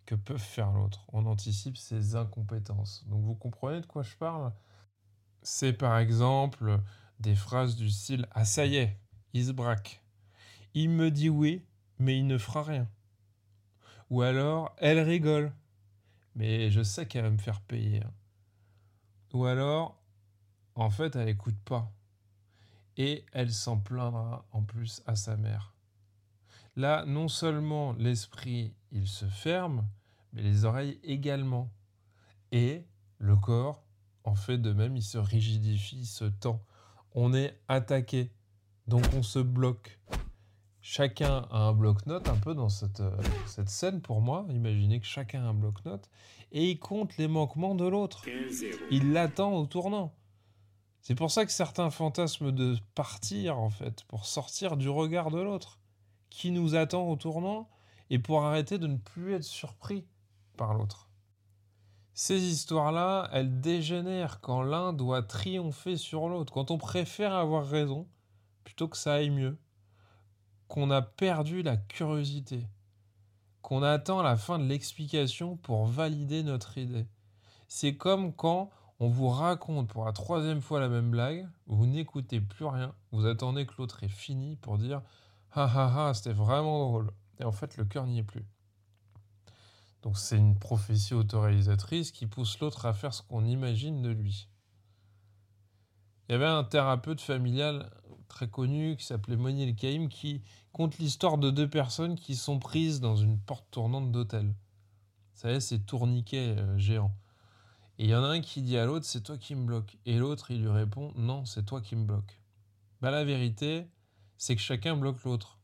que 0.06 0.14
peuvent 0.14 0.38
faire 0.38 0.73
l'autre. 0.73 1.04
On 1.12 1.26
anticipe 1.26 1.76
ses 1.76 2.16
incompétences. 2.16 3.04
Donc 3.09 3.25
vous 3.25 3.35
comprenez 3.35 3.80
de 3.80 3.87
quoi 3.87 4.02
je 4.02 4.14
parle? 4.16 4.52
C'est 5.42 5.73
par 5.73 5.99
exemple 5.99 6.80
des 7.21 7.35
phrases 7.35 7.76
du 7.76 7.90
style 7.90 8.26
Ah 8.33 8.44
ça 8.44 8.66
y 8.66 8.76
est, 8.76 8.99
il 9.33 9.47
se 9.47 9.52
braque. 9.52 10.02
Il 10.75 10.90
me 10.90 11.11
dit 11.11 11.28
oui, 11.28 11.64
mais 11.99 12.18
il 12.18 12.26
ne 12.26 12.38
fera 12.38 12.62
rien. 12.62 12.88
Ou 14.11 14.23
alors, 14.23 14.75
elle 14.78 15.00
rigole, 15.00 15.52
mais 16.35 16.71
je 16.71 16.83
sais 16.83 17.06
qu'elle 17.06 17.25
va 17.25 17.30
me 17.30 17.38
faire 17.38 17.61
payer. 17.61 18.02
Ou 19.33 19.44
alors, 19.47 20.02
en 20.75 20.90
fait, 20.90 21.16
elle 21.16 21.26
n'écoute 21.26 21.59
pas. 21.64 21.92
Et 22.96 23.24
elle 23.32 23.52
s'en 23.52 23.78
plaindra 23.78 24.46
en 24.52 24.62
plus 24.62 25.02
à 25.06 25.16
sa 25.16 25.36
mère. 25.36 25.74
Là, 26.76 27.04
non 27.06 27.28
seulement 27.28 27.92
l'esprit, 27.94 28.74
il 28.90 29.06
se 29.06 29.26
ferme, 29.26 29.86
mais 30.32 30.42
les 30.42 30.64
oreilles 30.64 30.98
également. 31.02 31.70
Et 32.52 32.86
le 33.18 33.36
corps, 33.36 33.84
en 34.24 34.34
fait 34.34 34.58
de 34.58 34.72
même, 34.72 34.96
il 34.96 35.02
se 35.02 35.18
rigidifie, 35.18 35.98
il 35.98 36.06
se 36.06 36.24
tend. 36.24 36.62
On 37.12 37.32
est 37.32 37.60
attaqué, 37.68 38.32
donc 38.86 39.04
on 39.14 39.22
se 39.22 39.38
bloque. 39.38 40.00
Chacun 40.80 41.46
a 41.50 41.58
un 41.58 41.72
bloc-notes 41.72 42.28
un 42.28 42.36
peu 42.36 42.54
dans 42.54 42.68
cette, 42.68 43.00
euh, 43.00 43.16
cette 43.46 43.70
scène 43.70 44.02
pour 44.02 44.20
moi. 44.20 44.44
Imaginez 44.50 45.00
que 45.00 45.06
chacun 45.06 45.42
a 45.42 45.48
un 45.48 45.54
bloc-notes 45.54 46.10
et 46.52 46.70
il 46.70 46.78
compte 46.78 47.16
les 47.16 47.28
manquements 47.28 47.74
de 47.74 47.86
l'autre. 47.86 48.22
Il 48.90 49.12
l'attend 49.12 49.54
au 49.54 49.64
tournant. 49.66 50.14
C'est 51.04 51.14
pour 51.14 51.30
ça 51.30 51.44
que 51.44 51.52
certains 51.52 51.90
fantasment 51.90 52.50
de 52.50 52.78
partir, 52.94 53.58
en 53.58 53.68
fait, 53.68 54.04
pour 54.04 54.25
sortir 54.25 54.78
du 54.78 54.88
regard 54.88 55.30
de 55.30 55.38
l'autre, 55.38 55.78
qui 56.30 56.50
nous 56.50 56.76
attend 56.76 57.06
au 57.11 57.16
tournant, 57.16 57.68
et 58.08 58.18
pour 58.18 58.42
arrêter 58.42 58.78
de 58.78 58.87
ne 58.87 58.96
plus 58.96 59.34
être 59.34 59.44
surpris 59.44 60.06
par 60.56 60.73
l'autre. 60.73 61.11
Ces 62.14 62.40
histoires-là, 62.40 63.28
elles 63.32 63.61
dégénèrent 63.61 64.40
quand 64.40 64.62
l'un 64.62 64.94
doit 64.94 65.23
triompher 65.23 65.99
sur 65.99 66.26
l'autre, 66.26 66.54
quand 66.54 66.70
on 66.70 66.78
préfère 66.78 67.34
avoir 67.34 67.66
raison 67.66 68.08
plutôt 68.64 68.88
que 68.88 68.96
ça 68.96 69.12
aille 69.12 69.30
mieux, 69.30 69.58
qu'on 70.68 70.90
a 70.90 71.02
perdu 71.02 71.62
la 71.62 71.76
curiosité, 71.76 72.66
qu'on 73.61 73.82
attend 73.82 74.23
la 74.23 74.38
fin 74.38 74.58
de 74.58 74.64
l'explication 74.64 75.58
pour 75.58 75.84
valider 75.84 76.42
notre 76.42 76.78
idée. 76.78 77.06
C'est 77.68 77.94
comme 77.94 78.32
quand 78.32 78.70
on 79.00 79.08
vous 79.08 79.28
raconte 79.28 79.88
pour 79.88 80.04
la 80.04 80.12
troisième 80.12 80.60
fois 80.60 80.80
la 80.80 80.88
même 80.88 81.10
blague, 81.10 81.48
vous 81.66 81.86
n'écoutez 81.86 82.40
plus 82.40 82.64
rien, 82.64 82.94
vous 83.12 83.26
attendez 83.26 83.66
que 83.66 83.74
l'autre 83.78 84.02
ait 84.04 84.08
fini 84.08 84.56
pour 84.56 84.78
dire 84.78 85.02
ah 85.52 85.70
ah 85.74 86.08
ah, 86.08 86.14
c'était 86.14 86.32
vraiment 86.32 86.88
drôle. 86.88 87.12
Et 87.38 87.44
en 87.44 87.52
fait, 87.52 87.76
le 87.76 87.84
cœur 87.84 88.06
n'y 88.06 88.18
est 88.18 88.24
plus. 88.24 88.44
Donc 90.02 90.18
c'est 90.18 90.36
une 90.36 90.58
prophétie 90.58 91.14
autoréalisatrice 91.14 92.12
qui 92.12 92.26
pousse 92.26 92.58
l'autre 92.58 92.86
à 92.86 92.92
faire 92.92 93.14
ce 93.14 93.22
qu'on 93.22 93.44
imagine 93.44 94.02
de 94.02 94.10
lui. 94.10 94.48
Il 96.28 96.32
y 96.32 96.34
avait 96.34 96.46
un 96.46 96.64
thérapeute 96.64 97.20
familial 97.20 97.90
très 98.28 98.48
connu 98.48 98.96
qui 98.96 99.06
s'appelait 99.06 99.36
Moniel 99.36 99.74
Caïm 99.74 100.08
qui 100.08 100.42
compte 100.72 100.98
l'histoire 100.98 101.38
de 101.38 101.50
deux 101.50 101.68
personnes 101.68 102.16
qui 102.16 102.34
sont 102.34 102.58
prises 102.58 103.00
dans 103.00 103.16
une 103.16 103.38
porte 103.38 103.70
tournante 103.70 104.10
d'hôtel. 104.10 104.48
Vous 104.48 105.40
savez, 105.40 105.60
ces 105.60 105.80
tourniquets 105.80 106.56
euh, 106.58 106.76
géants. 106.78 107.14
Et 107.98 108.04
il 108.04 108.10
y 108.10 108.14
en 108.14 108.24
a 108.24 108.28
un 108.28 108.40
qui 108.40 108.62
dit 108.62 108.76
à 108.76 108.86
l'autre, 108.86 109.06
c'est 109.06 109.22
toi 109.22 109.38
qui 109.38 109.54
me 109.54 109.64
bloques. 109.64 109.96
Et 110.04 110.18
l'autre, 110.18 110.50
il 110.50 110.62
lui 110.62 110.70
répond, 110.70 111.12
non, 111.16 111.44
c'est 111.44 111.64
toi 111.64 111.80
qui 111.80 111.94
me 111.94 112.04
bloques. 112.04 112.40
Bah, 113.00 113.10
la 113.10 113.24
vérité, 113.24 113.86
c'est 114.36 114.56
que 114.56 114.62
chacun 114.62 114.96
bloque 114.96 115.22
l'autre. 115.24 115.58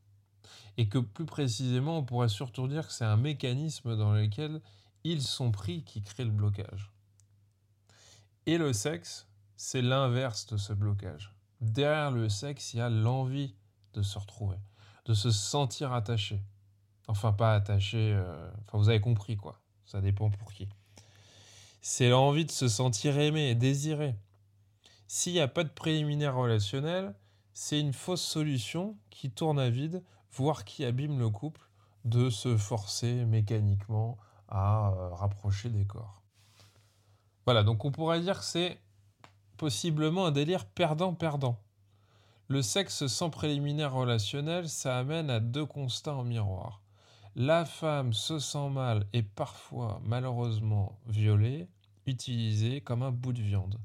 Et 0.77 0.87
que 0.87 0.97
plus 0.97 1.25
précisément, 1.25 1.97
on 1.97 2.05
pourrait 2.05 2.29
surtout 2.29 2.67
dire 2.67 2.87
que 2.87 2.93
c'est 2.93 3.05
un 3.05 3.17
mécanisme 3.17 3.97
dans 3.97 4.13
lequel 4.13 4.61
ils 5.03 5.21
sont 5.21 5.51
pris 5.51 5.83
qui 5.83 6.01
crée 6.01 6.23
le 6.23 6.31
blocage. 6.31 6.91
Et 8.45 8.57
le 8.57 8.71
sexe, 8.71 9.27
c'est 9.57 9.81
l'inverse 9.81 10.47
de 10.47 10.57
ce 10.57 10.73
blocage. 10.73 11.35
Derrière 11.59 12.11
le 12.11 12.29
sexe, 12.29 12.73
il 12.73 12.77
y 12.77 12.81
a 12.81 12.89
l'envie 12.89 13.55
de 13.93 14.01
se 14.01 14.17
retrouver, 14.17 14.57
de 15.05 15.13
se 15.13 15.31
sentir 15.31 15.91
attaché. 15.91 16.41
Enfin, 17.07 17.33
pas 17.33 17.53
attaché, 17.53 18.13
euh, 18.13 18.49
enfin, 18.61 18.77
vous 18.77 18.89
avez 18.89 19.01
compris 19.01 19.35
quoi. 19.35 19.61
Ça 19.85 19.99
dépend 19.99 20.29
pour 20.29 20.53
qui 20.53 20.69
c'est 21.81 22.09
l'envie 22.09 22.45
de 22.45 22.51
se 22.51 22.67
sentir 22.67 23.17
aimé 23.17 23.49
et 23.49 23.55
désiré. 23.55 24.15
S'il 25.07 25.33
n'y 25.33 25.39
a 25.39 25.47
pas 25.47 25.63
de 25.63 25.69
préliminaire 25.69 26.35
relationnel, 26.35 27.15
c'est 27.53 27.79
une 27.79 27.93
fausse 27.93 28.21
solution 28.21 28.97
qui 29.09 29.31
tourne 29.31 29.59
à 29.59 29.69
vide, 29.69 30.03
voire 30.31 30.63
qui 30.63 30.85
abîme 30.85 31.19
le 31.19 31.29
couple, 31.29 31.67
de 32.05 32.29
se 32.29 32.55
forcer 32.55 33.25
mécaniquement 33.25 34.17
à 34.47 34.91
euh, 34.91 35.09
rapprocher 35.09 35.69
des 35.69 35.85
corps. 35.85 36.21
Voilà, 37.45 37.63
donc 37.63 37.83
on 37.83 37.91
pourrait 37.91 38.21
dire 38.21 38.39
que 38.39 38.45
c'est 38.45 38.79
possiblement 39.57 40.25
un 40.25 40.31
délire 40.31 40.65
perdant-perdant. 40.65 41.59
Le 42.47 42.61
sexe 42.61 43.07
sans 43.07 43.29
préliminaire 43.29 43.93
relationnel, 43.93 44.69
ça 44.69 44.97
amène 44.97 45.29
à 45.29 45.39
deux 45.39 45.65
constats 45.65 46.15
en 46.15 46.23
miroir. 46.23 46.80
La 47.35 47.63
femme 47.63 48.11
se 48.11 48.39
sent 48.39 48.69
mal 48.69 49.07
et 49.13 49.23
parfois 49.23 50.01
malheureusement 50.03 50.99
violée, 51.07 51.69
utilisée 52.05 52.81
comme 52.81 53.03
un 53.03 53.11
bout 53.11 53.31
de 53.31 53.41
viande. 53.41 53.79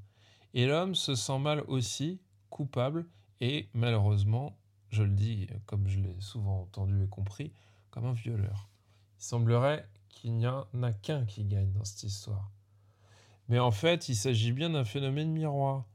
Et 0.53 0.67
l'homme 0.67 0.97
se 0.97 1.15
sent 1.15 1.39
mal 1.39 1.61
aussi, 1.69 2.21
coupable 2.51 3.07
et 3.41 3.69
malheureusement, 3.73 4.59
je 4.89 5.05
le 5.05 5.11
dis 5.11 5.47
comme 5.65 5.87
je 5.87 6.01
l'ai 6.01 6.17
souvent 6.19 6.63
entendu 6.63 7.05
et 7.05 7.09
compris, 7.09 7.53
comme 7.91 8.07
un 8.07 8.15
violeur. 8.15 8.69
Il 9.19 9.25
semblerait 9.25 9.89
qu'il 10.09 10.35
n'y 10.35 10.49
en 10.49 10.67
a 10.83 10.93
qu'un 10.93 11.25
qui 11.25 11.45
gagne 11.45 11.71
dans 11.73 11.85
cette 11.85 12.03
histoire. 12.03 12.51
Mais 13.49 13.61
en 13.61 13.71
fait, 13.71 14.09
il 14.09 14.17
s'agit 14.17 14.51
bien 14.51 14.71
d'un 14.71 14.85
phénomène 14.85 15.31
miroir. 15.31 15.87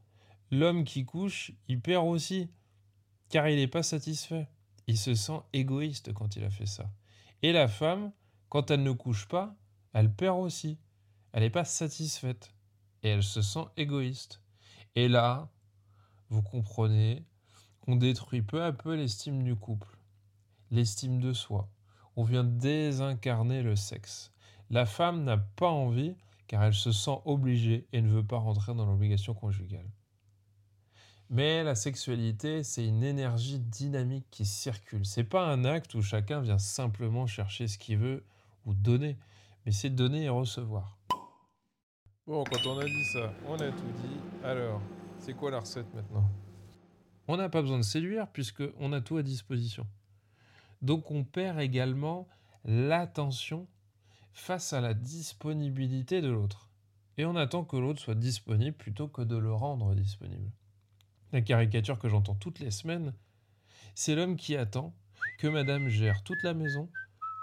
L'homme 0.50 0.84
qui 0.84 1.04
couche, 1.04 1.52
il 1.68 1.82
perd 1.82 2.06
aussi, 2.06 2.50
car 3.28 3.46
il 3.48 3.56
n'est 3.56 3.68
pas 3.68 3.82
satisfait. 3.82 4.48
Il 4.86 4.96
se 4.96 5.14
sent 5.14 5.40
égoïste 5.52 6.14
quand 6.14 6.36
il 6.36 6.44
a 6.44 6.50
fait 6.50 6.66
ça. 6.66 6.90
Et 7.42 7.52
la 7.52 7.68
femme, 7.68 8.12
quand 8.48 8.70
elle 8.70 8.82
ne 8.82 8.92
couche 8.92 9.26
pas, 9.26 9.56
elle 9.92 10.14
perd 10.14 10.38
aussi. 10.38 10.78
Elle 11.32 11.42
n'est 11.42 11.50
pas 11.50 11.64
satisfaite. 11.64 12.54
Et 13.02 13.08
elle 13.08 13.22
se 13.22 13.42
sent 13.42 13.64
égoïste. 13.76 14.40
Et 14.94 15.08
là, 15.08 15.48
vous 16.28 16.42
comprenez 16.42 17.26
qu'on 17.80 17.96
détruit 17.96 18.42
peu 18.42 18.62
à 18.62 18.72
peu 18.72 18.94
l'estime 18.94 19.42
du 19.42 19.56
couple, 19.56 19.98
l'estime 20.70 21.20
de 21.20 21.32
soi. 21.32 21.68
On 22.14 22.22
vient 22.22 22.44
désincarner 22.44 23.62
le 23.62 23.74
sexe. 23.74 24.32
La 24.70 24.86
femme 24.86 25.24
n'a 25.24 25.38
pas 25.38 25.68
envie 25.68 26.14
car 26.46 26.62
elle 26.62 26.74
se 26.74 26.92
sent 26.92 27.18
obligée 27.24 27.88
et 27.92 28.02
ne 28.02 28.08
veut 28.08 28.26
pas 28.26 28.38
rentrer 28.38 28.74
dans 28.74 28.86
l'obligation 28.86 29.34
conjugale. 29.34 29.90
Mais 31.32 31.64
la 31.64 31.74
sexualité, 31.74 32.62
c'est 32.62 32.86
une 32.86 33.02
énergie 33.02 33.58
dynamique 33.58 34.26
qui 34.30 34.44
circule. 34.44 35.06
C'est 35.06 35.24
pas 35.24 35.46
un 35.46 35.64
acte 35.64 35.94
où 35.94 36.02
chacun 36.02 36.42
vient 36.42 36.58
simplement 36.58 37.26
chercher 37.26 37.68
ce 37.68 37.78
qu'il 37.78 37.96
veut 37.96 38.22
ou 38.66 38.74
donner, 38.74 39.16
mais 39.64 39.72
c'est 39.72 39.88
donner 39.88 40.24
et 40.24 40.28
recevoir. 40.28 40.98
Bon, 42.26 42.44
quand 42.44 42.66
on 42.66 42.78
a 42.78 42.84
dit 42.84 43.04
ça, 43.14 43.32
on 43.48 43.54
a 43.54 43.70
tout 43.70 43.92
dit. 44.02 44.44
Alors, 44.44 44.82
c'est 45.20 45.32
quoi 45.32 45.50
la 45.50 45.60
recette 45.60 45.86
maintenant? 45.94 46.28
On 47.26 47.38
n'a 47.38 47.48
pas 47.48 47.62
besoin 47.62 47.78
de 47.78 47.82
séduire 47.82 48.28
puisque 48.30 48.64
on 48.78 48.92
a 48.92 49.00
tout 49.00 49.16
à 49.16 49.22
disposition. 49.22 49.86
Donc 50.82 51.10
on 51.10 51.24
perd 51.24 51.58
également 51.60 52.28
l'attention 52.66 53.66
face 54.34 54.74
à 54.74 54.82
la 54.82 54.92
disponibilité 54.92 56.20
de 56.20 56.28
l'autre. 56.28 56.68
Et 57.16 57.24
on 57.24 57.36
attend 57.36 57.64
que 57.64 57.78
l'autre 57.78 58.02
soit 58.02 58.14
disponible 58.14 58.76
plutôt 58.76 59.08
que 59.08 59.22
de 59.22 59.38
le 59.38 59.54
rendre 59.54 59.94
disponible. 59.94 60.50
La 61.32 61.40
caricature 61.40 61.98
que 61.98 62.08
j'entends 62.08 62.34
toutes 62.34 62.60
les 62.60 62.70
semaines, 62.70 63.12
c'est 63.94 64.14
l'homme 64.14 64.36
qui 64.36 64.56
attend 64.56 64.94
que 65.38 65.48
madame 65.48 65.88
gère 65.88 66.22
toute 66.22 66.42
la 66.42 66.54
maison, 66.54 66.88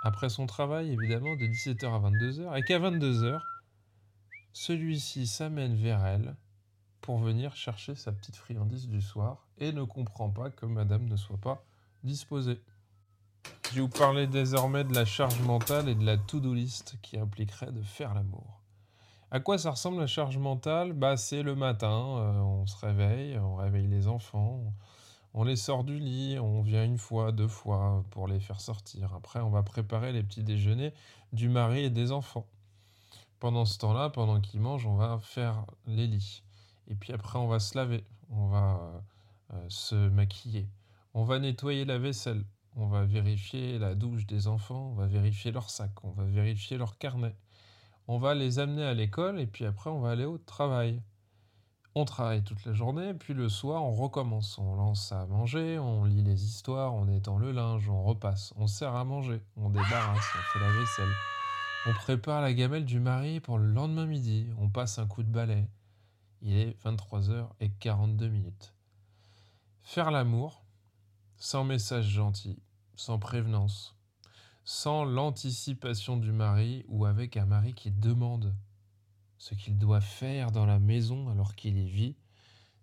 après 0.03 0.29
son 0.29 0.46
travail 0.46 0.91
évidemment 0.91 1.36
de 1.36 1.46
17h 1.46 1.86
à 1.86 2.10
22h, 2.10 2.58
et 2.58 2.63
qu'à 2.63 2.79
22h, 2.79 3.39
celui-ci 4.53 5.27
s'amène 5.27 5.75
vers 5.75 6.05
elle 6.05 6.36
pour 7.01 7.17
venir 7.17 7.55
chercher 7.55 7.96
sa 7.96 8.12
petite 8.12 8.36
friandise 8.36 8.88
du 8.88 9.01
soir 9.01 9.48
et 9.58 9.72
ne 9.72 9.84
comprend 9.84 10.29
pas 10.29 10.50
que 10.50 10.65
madame 10.65 11.08
ne 11.08 11.15
soit 11.15 11.38
pas 11.38 11.63
disposée. 12.03 12.60
Je 13.69 13.75
vais 13.75 13.81
vous 13.81 13.89
parler 13.89 14.27
désormais 14.27 14.84
de 14.84 14.93
la 14.93 15.05
charge 15.05 15.39
mentale 15.41 15.89
et 15.89 15.96
de 15.96 16.05
la 16.05 16.17
to-do 16.17 16.53
list 16.53 16.98
qui 17.01 17.17
impliquerait 17.17 17.72
de 17.72 17.81
faire 17.84 18.13
l'amour. 18.13 18.59
À 19.32 19.40
quoi 19.40 19.60
ça 19.60 19.70
ressemble 19.70 20.00
la 20.00 20.08
charge 20.08 20.40
mentale? 20.40 20.94
Bah, 20.94 21.16
C'est 21.16 21.44
le 21.44 21.54
matin, 21.56 22.18
euh, 22.18 22.40
on 22.40 22.66
se 22.66 22.76
réveille, 22.84 23.38
on 23.38 23.56
réveille 23.56 23.86
les 23.88 24.08
enfants, 24.08 24.74
on 25.36 25.44
les 25.44 25.56
sort 25.56 25.84
du 25.84 26.00
lit, 26.00 26.40
on 26.40 26.62
vient 26.64 26.84
une 26.84 26.98
fois, 26.98 27.32
deux 27.32 27.48
fois 27.48 28.04
pour 28.10 28.28
les 28.28 28.40
faire 28.40 28.60
sortir. 28.60 29.14
Après, 29.14 29.40
on 29.40 29.52
va 29.52 29.62
préparer 29.62 30.14
les 30.14 30.24
petits 30.24 30.44
déjeuners 30.44 30.94
du 31.32 31.48
mari 31.48 31.82
et 31.82 31.90
des 31.92 32.12
enfants. 32.12 32.48
Pendant 33.40 33.66
ce 33.66 33.78
temps-là, 33.78 34.10
pendant 34.10 34.42
qu'ils 34.42 34.62
mangent, 34.62 34.88
on 34.88 34.96
va 34.96 35.20
faire 35.22 35.64
les 35.86 36.08
lits. 36.08 36.42
Et 36.88 36.96
puis 36.96 37.14
après, 37.14 37.38
on 37.38 37.48
va 37.48 37.60
se 37.60 37.78
laver, 37.78 38.04
on 38.32 38.48
va 38.48 38.80
euh, 38.82 39.00
euh, 39.54 39.66
se 39.70 39.96
maquiller, 39.96 40.68
on 41.14 41.24
va 41.24 41.38
nettoyer 41.38 41.86
la 41.86 42.00
vaisselle, 42.00 42.44
on 42.76 42.88
va 42.88 43.06
vérifier 43.06 43.78
la 43.78 43.94
douche 43.94 44.26
des 44.26 44.48
enfants, 44.48 44.90
on 44.92 44.96
va 44.96 45.06
vérifier 45.06 45.52
leur 45.52 45.70
sac, 45.70 45.92
on 46.04 46.10
va 46.10 46.24
vérifier 46.24 46.78
leur 46.78 46.98
carnet. 46.98 47.36
On 48.12 48.18
va 48.18 48.34
les 48.34 48.58
amener 48.58 48.84
à 48.84 48.96
l'école 48.96 49.39
et 49.39 49.46
puis 49.46 49.66
après, 49.66 49.92
on 49.92 50.00
va 50.00 50.10
aller 50.10 50.25
au 50.25 50.39
travail. 50.39 51.04
On 51.94 52.06
travaille 52.06 52.44
toute 52.44 52.66
la 52.66 52.74
journée, 52.74 53.13
puis 53.13 53.36
le 53.36 53.50
soir, 53.50 53.86
on 53.86 53.92
recommence. 53.92 54.58
On 54.58 54.74
lance 54.74 55.12
à 55.12 55.28
manger, 55.28 55.78
on 55.78 56.06
lit 56.06 56.24
les 56.24 56.44
histoires, 56.44 56.96
on 56.96 57.08
étend 57.08 57.38
le 57.38 57.51
linge, 57.51 57.88
on 57.88 58.01
repasse, 58.01 58.51
on 58.56 58.66
sert 58.66 58.96
à 58.96 59.04
manger, 59.04 59.44
on 59.58 59.70
débarrasse, 59.70 60.25
on 60.36 60.42
fait 60.51 60.60
la 60.60 60.72
vaisselle. 60.72 61.12
On 61.86 61.94
prépare 61.94 62.42
la 62.42 62.51
gamelle 62.51 62.86
du 62.86 63.00
mari 63.00 63.42
pour 63.42 63.60
le 63.60 63.68
lendemain 63.68 64.08
midi, 64.08 64.48
on 64.58 64.70
passe 64.70 64.98
un 64.98 65.06
coup 65.06 65.22
de 65.22 65.32
balai. 65.32 65.70
Il 66.42 66.58
est 66.58 66.75
23h42 66.84 68.28
minutes. 68.28 68.74
Faire 69.84 70.10
l'amour, 70.10 70.66
sans 71.38 71.63
message 71.63 72.08
gentil, 72.08 72.60
sans 72.96 73.20
prévenance, 73.20 73.99
sans 74.72 75.04
l'anticipation 75.04 76.16
du 76.16 76.32
mari 76.32 76.86
ou 76.90 77.08
avec 77.08 77.38
un 77.38 77.48
mari 77.48 77.74
qui 77.74 77.90
demande 77.90 78.54
ce 79.40 79.56
qu'il 79.56 79.80
doit 79.80 80.00
faire 80.00 80.52
dans 80.52 80.68
la 80.68 80.78
maison 80.78 81.28
alors 81.30 81.56
qu'il 81.56 81.76
y 81.76 81.90
vit, 81.90 82.16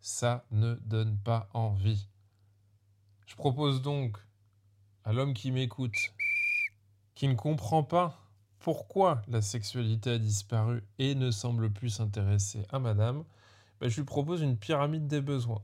ça 0.01 0.45
ne 0.51 0.75
donne 0.85 1.17
pas 1.17 1.49
envie. 1.55 2.09
Je 3.29 3.37
propose 3.37 3.83
donc 3.83 4.19
à 5.05 5.13
l'homme 5.13 5.33
qui 5.33 5.53
m'écoute, 5.53 5.95
qui 7.15 7.29
ne 7.29 7.35
comprend 7.35 7.85
pas 7.85 8.21
pourquoi 8.59 9.23
la 9.29 9.41
sexualité 9.41 10.11
a 10.11 10.19
disparu 10.19 10.83
et 10.99 11.15
ne 11.15 11.31
semble 11.31 11.73
plus 11.73 11.91
s'intéresser 11.91 12.67
à 12.71 12.81
madame, 12.81 13.23
ben, 13.81 13.89
je 13.89 14.01
lui 14.01 14.07
propose 14.07 14.43
une 14.43 14.59
pyramide 14.59 15.07
des 15.07 15.21
besoins. 15.21 15.63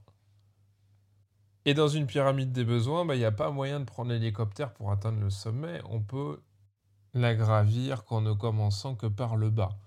Et 1.64 1.75
dans 1.75 1.88
une 1.88 2.07
pyramide 2.07 2.52
des 2.52 2.64
besoins, 2.64 3.04
ben, 3.04 3.14
il 3.14 3.19
n'y 3.19 3.25
a 3.25 3.33
pas 3.33 3.50
moyen 3.50 3.78
de 3.81 3.85
prendre 3.85 4.11
l'hélicoptère 4.11 4.73
pour 4.73 4.90
atteindre 4.90 5.21
le 5.21 5.31
sommet. 5.31 5.81
On 5.88 6.00
peut 6.00 6.42
la 7.14 7.35
gravir 7.35 8.04
qu'en 8.04 8.21
ne 8.21 8.33
commençant 8.33 8.97
que 8.97 9.07
par 9.07 9.37
le 9.37 9.50
bas. 9.50 9.78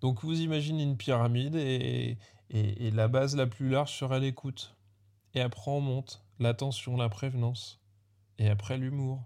Donc 0.00 0.22
vous 0.22 0.40
imaginez 0.40 0.82
une 0.82 0.96
pyramide 0.96 1.54
et, 1.54 2.18
et, 2.50 2.90
la 2.90 3.08
base 3.08 3.36
la 3.36 3.46
plus 3.46 3.70
large 3.70 3.96
serait 3.96 4.20
l'écoute. 4.20 4.76
Et 5.34 5.40
après 5.40 5.70
on 5.70 5.80
monte 5.80 6.22
l'attention, 6.38 6.96
la 6.96 7.08
prévenance. 7.08 7.80
Et 8.38 8.48
après 8.48 8.76
l'humour. 8.76 9.24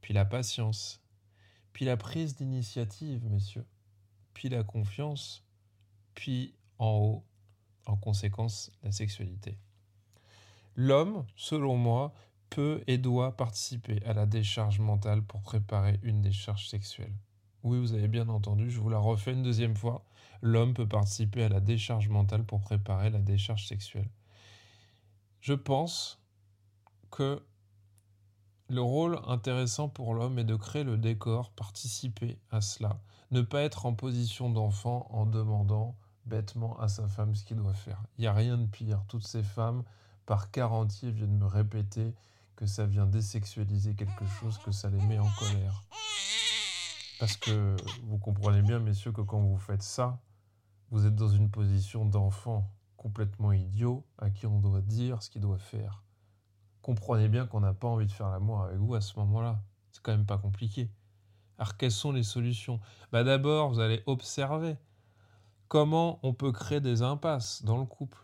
Puis 0.00 0.12
la 0.12 0.24
patience. 0.24 1.00
Puis 1.72 1.84
la 1.84 1.96
prise 1.96 2.36
d'initiative, 2.36 3.24
messieurs. 3.30 3.66
Puis 4.34 4.48
la 4.48 4.64
confiance. 4.64 5.46
Puis 6.14 6.54
en 6.78 6.90
haut, 6.90 7.24
en 7.86 7.96
conséquence, 7.96 8.70
la 8.82 8.92
sexualité. 8.92 9.58
L'homme, 10.76 11.24
selon 11.36 11.76
moi, 11.76 12.14
peut 12.50 12.82
et 12.86 12.98
doit 12.98 13.36
participer 13.36 14.02
à 14.04 14.12
la 14.12 14.26
décharge 14.26 14.78
mentale 14.78 15.22
pour 15.22 15.42
préparer 15.42 15.98
une 16.02 16.20
décharge 16.20 16.68
sexuelle. 16.68 17.14
Oui, 17.62 17.78
vous 17.78 17.94
avez 17.94 18.08
bien 18.08 18.28
entendu, 18.28 18.70
je 18.70 18.80
vous 18.80 18.88
la 18.88 18.98
refais 18.98 19.32
une 19.32 19.42
deuxième 19.42 19.76
fois. 19.76 20.04
L'homme 20.42 20.74
peut 20.74 20.88
participer 20.88 21.44
à 21.44 21.48
la 21.48 21.60
décharge 21.60 22.08
mentale 22.08 22.44
pour 22.44 22.60
préparer 22.60 23.10
la 23.10 23.20
décharge 23.20 23.66
sexuelle. 23.66 24.10
Je 25.40 25.54
pense 25.54 26.20
que 27.10 27.42
le 28.68 28.80
rôle 28.80 29.20
intéressant 29.26 29.88
pour 29.88 30.14
l'homme 30.14 30.38
est 30.38 30.44
de 30.44 30.56
créer 30.56 30.84
le 30.84 30.96
décor, 30.96 31.50
participer 31.52 32.38
à 32.50 32.60
cela, 32.60 33.00
ne 33.30 33.42
pas 33.42 33.62
être 33.62 33.86
en 33.86 33.94
position 33.94 34.50
d'enfant 34.50 35.06
en 35.10 35.26
demandant 35.26 35.96
bêtement 36.26 36.78
à 36.80 36.88
sa 36.88 37.06
femme 37.08 37.34
ce 37.34 37.44
qu'il 37.44 37.56
doit 37.56 37.74
faire. 37.74 38.02
Il 38.16 38.22
n'y 38.22 38.26
a 38.26 38.32
rien 38.32 38.56
de 38.56 38.66
pire. 38.66 39.04
Toutes 39.08 39.26
ces 39.26 39.42
femmes, 39.42 39.84
par 40.26 40.50
quart 40.50 40.72
entier, 40.72 41.10
viennent 41.10 41.36
me 41.36 41.46
répéter 41.46 42.14
que 42.56 42.66
ça 42.66 42.86
vient 42.86 43.06
désexualiser 43.06 43.94
quelque 43.94 44.26
chose, 44.26 44.58
que 44.58 44.72
ça 44.72 44.88
les 44.90 45.00
met 45.06 45.18
en 45.18 45.30
colère. 45.38 45.84
Parce 47.18 47.36
que 47.36 47.76
vous 48.04 48.18
comprenez 48.18 48.62
bien, 48.62 48.78
messieurs, 48.78 49.12
que 49.12 49.20
quand 49.20 49.40
vous 49.40 49.56
faites 49.56 49.82
ça, 49.82 50.20
vous 50.90 51.06
êtes 51.06 51.14
dans 51.14 51.28
une 51.28 51.50
position 51.50 52.04
d'enfant 52.04 52.70
complètement 52.96 53.52
idiot 53.52 54.04
à 54.18 54.30
qui 54.30 54.46
on 54.46 54.60
doit 54.60 54.80
dire 54.80 55.22
ce 55.22 55.30
qu'il 55.30 55.40
doit 55.40 55.58
faire. 55.58 56.02
Comprenez 56.82 57.28
bien 57.28 57.46
qu'on 57.46 57.60
n'a 57.60 57.74
pas 57.74 57.88
envie 57.88 58.06
de 58.06 58.12
faire 58.12 58.28
l'amour 58.28 58.62
avec 58.62 58.76
vous 58.76 58.94
à 58.94 59.00
ce 59.00 59.18
moment-là. 59.20 59.62
C'est 59.90 60.02
quand 60.02 60.12
même 60.12 60.26
pas 60.26 60.38
compliqué. 60.38 60.90
Alors 61.58 61.76
quelles 61.76 61.92
sont 61.92 62.12
les 62.12 62.22
solutions? 62.22 62.80
Bah 63.12 63.24
D'abord, 63.24 63.70
vous 63.70 63.80
allez 63.80 64.02
observer 64.06 64.76
comment 65.68 66.18
on 66.22 66.34
peut 66.34 66.52
créer 66.52 66.80
des 66.80 67.02
impasses 67.02 67.64
dans 67.64 67.78
le 67.78 67.86
couple. 67.86 68.18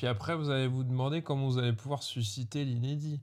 Puis 0.00 0.06
après, 0.06 0.34
vous 0.34 0.48
allez 0.48 0.66
vous 0.66 0.82
demander 0.82 1.20
comment 1.20 1.46
vous 1.46 1.58
allez 1.58 1.74
pouvoir 1.74 2.02
susciter 2.02 2.64
l'inédit. 2.64 3.20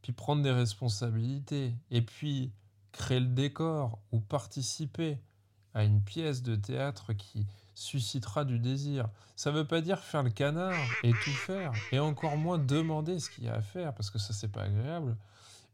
Puis 0.00 0.14
prendre 0.14 0.42
des 0.42 0.50
responsabilités. 0.50 1.74
Et 1.90 2.00
puis 2.00 2.50
créer 2.92 3.20
le 3.20 3.26
décor 3.26 3.98
ou 4.10 4.20
participer 4.20 5.20
à 5.74 5.84
une 5.84 6.00
pièce 6.00 6.42
de 6.42 6.56
théâtre 6.56 7.12
qui 7.12 7.46
suscitera 7.74 8.46
du 8.46 8.58
désir. 8.58 9.10
Ça 9.36 9.52
ne 9.52 9.58
veut 9.58 9.66
pas 9.66 9.82
dire 9.82 9.98
faire 9.98 10.22
le 10.22 10.30
canard 10.30 10.80
et 11.02 11.12
tout 11.12 11.30
faire, 11.30 11.72
et 11.92 11.98
encore 11.98 12.38
moins 12.38 12.56
demander 12.56 13.18
ce 13.18 13.28
qu'il 13.28 13.44
y 13.44 13.48
a 13.50 13.56
à 13.56 13.60
faire, 13.60 13.94
parce 13.94 14.08
que 14.08 14.18
ça, 14.18 14.32
c'est 14.32 14.48
pas 14.48 14.62
agréable. 14.62 15.14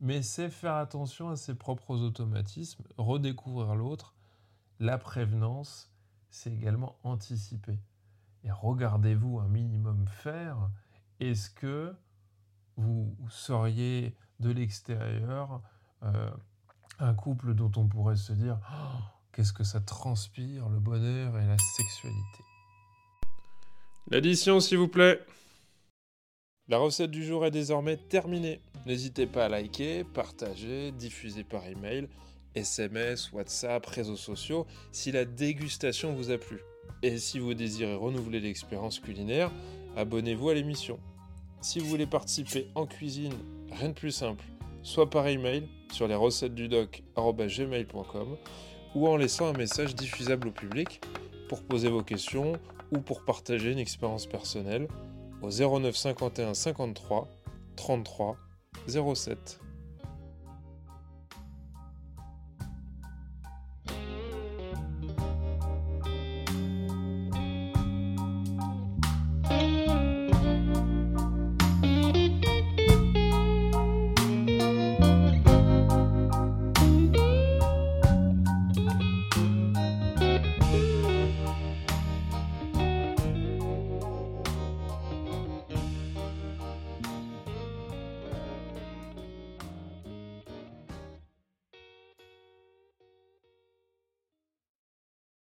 Mais 0.01 0.23
c'est 0.23 0.51
faire 0.51 0.75
attention 0.75 1.29
à 1.29 1.37
ses 1.37 1.55
propres 1.55 1.95
automatismes, 2.01 2.83
redécouvrir 2.99 3.77
l'autre. 3.77 4.17
La 4.81 4.99
prévenance, 4.99 5.93
c'est 6.29 6.53
également 6.53 6.99
anticiper. 7.05 7.79
Et 8.45 8.51
regardez-vous 8.51 9.39
un 9.39 9.49
minimum 9.49 10.07
faire. 10.09 10.71
Est-ce 11.21 11.51
que 11.51 11.95
vous 12.77 13.17
seriez 13.29 14.17
de 14.41 14.51
l'extérieur 14.51 15.63
euh, 16.03 16.31
un 16.99 17.15
couple 17.15 17.55
dont 17.55 17.71
on 17.77 17.87
pourrait 17.87 18.17
se 18.17 18.33
dire 18.33 18.59
oh, 18.73 18.99
qu'est-ce 19.33 19.53
que 19.53 19.65
ça 19.65 19.81
transpire, 19.81 20.69
le 20.69 20.81
bonheur 20.81 21.39
et 21.39 21.47
la 21.47 21.57
sexualité? 21.77 22.45
L'addition, 24.11 24.59
s'il 24.61 24.79
vous 24.79 24.89
plaît. 24.89 25.21
La 26.69 26.79
recette 26.79 27.11
du 27.11 27.25
jour 27.25 27.47
est 27.47 27.51
désormais 27.51 27.97
terminée. 27.97 28.61
N'hésitez 28.87 29.27
pas 29.27 29.47
à 29.47 29.49
liker, 29.49 30.05
partager, 30.05 30.91
diffuser 30.93 31.45
par 31.45 31.67
email, 31.67 32.09
SMS, 32.55 33.33
WhatsApp, 33.33 33.85
réseaux 33.87 34.17
sociaux 34.17 34.67
si 34.91 35.13
la 35.13 35.25
dégustation 35.25 36.15
vous 36.15 36.31
a 36.31 36.39
plu. 36.39 36.61
Et 37.03 37.19
si 37.19 37.39
vous 37.39 37.55
désirez 37.55 37.95
renouveler 37.95 38.41
l'expérience 38.41 38.99
culinaire, 38.99 39.51
abonnez-vous 39.97 40.51
à 40.51 40.55
l'émission. 40.55 40.99
Si 41.61 41.79
vous 41.79 41.87
voulez 41.87 42.07
participer 42.07 42.69
en 42.75 42.87
cuisine, 42.87 43.35
rien 43.71 43.89
de 43.91 43.95
plus 43.95 44.11
simple 44.11 44.45
soit 44.83 45.09
par 45.09 45.27
email 45.29 45.69
sur 45.93 46.09
les 46.09 46.15
recettes 46.15 46.55
du 46.55 46.69
doc.gmail.com 46.69 48.37
ou 48.95 49.09
en 49.09 49.17
laissant 49.17 49.47
un 49.47 49.57
message 49.57 49.95
diffusable 49.95 50.49
au 50.49 50.51
public 50.51 51.01
pour 51.49 51.63
poser 51.63 51.89
vos 51.89 52.03
questions 52.03 52.55
ou 52.91 52.99
pour 52.99 53.25
partager 53.25 53.73
une 53.73 53.79
expérience 53.79 54.27
personnelle 54.27 54.89
au 55.41 55.51
09 55.51 55.97
51 55.97 56.55
53 56.55 57.29
33 57.77 58.37
07. 58.87 59.61